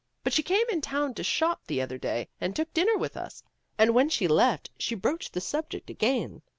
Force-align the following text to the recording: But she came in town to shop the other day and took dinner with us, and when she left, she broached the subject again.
But 0.23 0.33
she 0.33 0.41
came 0.41 0.65
in 0.71 0.81
town 0.81 1.13
to 1.13 1.23
shop 1.23 1.67
the 1.67 1.79
other 1.79 1.99
day 1.99 2.27
and 2.41 2.55
took 2.55 2.73
dinner 2.73 2.97
with 2.97 3.15
us, 3.15 3.43
and 3.77 3.93
when 3.93 4.09
she 4.09 4.27
left, 4.27 4.71
she 4.79 4.95
broached 4.95 5.33
the 5.33 5.41
subject 5.41 5.91
again. 5.91 6.41